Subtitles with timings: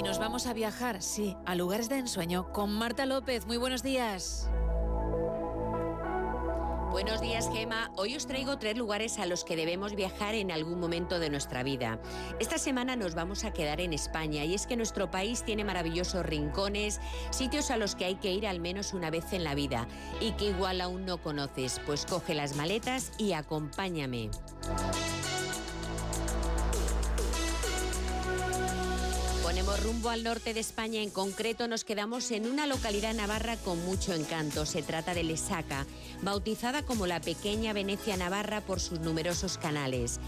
[0.00, 3.44] Y nos vamos a viajar, sí, a lugares de ensueño con Marta López.
[3.44, 4.48] Muy buenos días.
[6.90, 7.92] Buenos días, Gema.
[7.96, 11.62] Hoy os traigo tres lugares a los que debemos viajar en algún momento de nuestra
[11.62, 11.98] vida.
[12.38, 16.24] Esta semana nos vamos a quedar en España y es que nuestro país tiene maravillosos
[16.24, 16.98] rincones,
[17.28, 19.86] sitios a los que hay que ir al menos una vez en la vida
[20.18, 21.78] y que igual aún no conoces.
[21.84, 24.30] Pues coge las maletas y acompáñame.
[29.50, 33.84] Ponemos rumbo al norte de España, en concreto nos quedamos en una localidad navarra con
[33.84, 34.64] mucho encanto.
[34.64, 35.86] Se trata de Lesaca,
[36.22, 40.20] bautizada como la pequeña Venecia navarra por sus numerosos canales.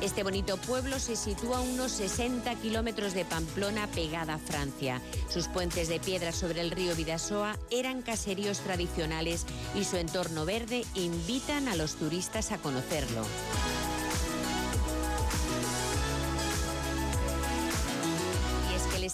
[0.00, 5.02] Este bonito pueblo se sitúa a unos 60 kilómetros de Pamplona pegada a Francia.
[5.28, 10.84] Sus puentes de piedra sobre el río Vidasoa eran caseríos tradicionales y su entorno verde
[10.94, 13.24] invitan a los turistas a conocerlo.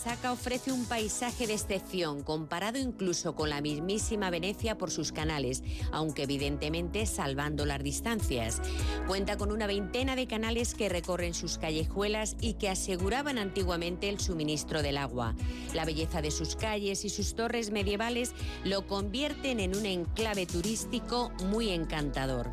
[0.06, 5.64] Lesaca ofrece un paisaje de excepción, comparado incluso con la mismísima Venecia por sus canales,
[5.90, 8.62] aunque evidentemente salvando las distancias.
[9.08, 14.20] Cuenta con una veintena de canales que recorren sus callejuelas y que aseguraban antiguamente el
[14.20, 15.34] suministro del agua.
[15.74, 21.32] La belleza de sus calles y sus torres medievales lo convierten en un enclave turístico
[21.46, 22.52] muy encantador.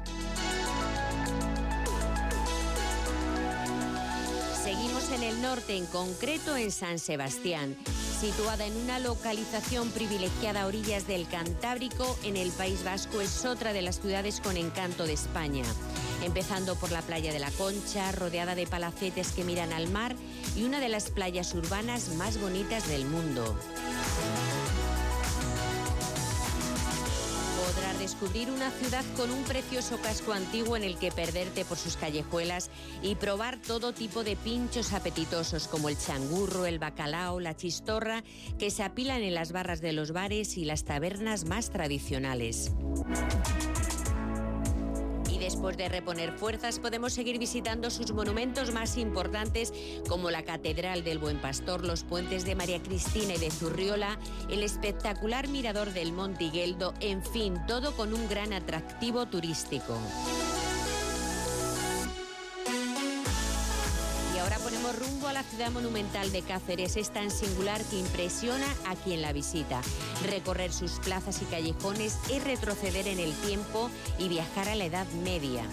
[5.14, 7.76] En el norte, en concreto en San Sebastián,
[8.20, 13.74] situada en una localización privilegiada a orillas del Cantábrico, en el País Vasco, es otra
[13.74, 15.64] de las ciudades con encanto de España.
[16.24, 20.16] Empezando por la playa de la Concha, rodeada de palacetes que miran al mar
[20.56, 23.56] y una de las playas urbanas más bonitas del mundo.
[28.00, 32.70] Descubrir una ciudad con un precioso casco antiguo en el que perderte por sus callejuelas
[33.02, 38.24] y probar todo tipo de pinchos apetitosos como el changurro, el bacalao, la chistorra,
[38.60, 42.72] que se apilan en las barras de los bares y las tabernas más tradicionales
[45.64, 49.72] después de reponer fuerzas podemos seguir visitando sus monumentos más importantes
[50.10, 54.20] como la Catedral del Buen Pastor, los puentes de María Cristina y de Zurriola,
[54.50, 56.52] el espectacular mirador del Monte
[57.00, 59.98] en fin, todo con un gran atractivo turístico.
[64.84, 66.98] Ponemos rumbo a la ciudad monumental de Cáceres.
[66.98, 69.82] Es tan singular que impresiona a quien la visita.
[70.30, 73.90] Recorrer sus plazas y callejones es retroceder en el tiempo
[74.20, 75.64] y viajar a la Edad Media.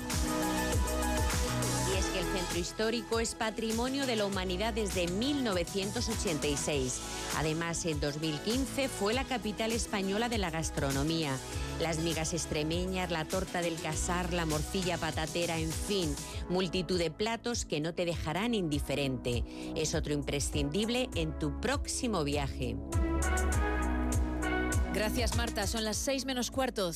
[2.41, 6.99] Centro histórico es patrimonio de la humanidad desde 1986.
[7.37, 11.37] Además, en 2015 fue la capital española de la gastronomía.
[11.83, 16.17] Las migas extremeñas, la torta del casar, la morcilla patatera, en fin,
[16.49, 19.45] multitud de platos que no te dejarán indiferente.
[19.77, 22.75] Es otro imprescindible en tu próximo viaje.
[24.93, 26.93] Gracias Marta, son las seis menos cuarto.